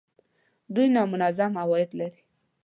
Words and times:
دوی 0.73 0.87
نامنظم 0.95 1.51
عواید 1.63 1.91
لري 1.99 2.21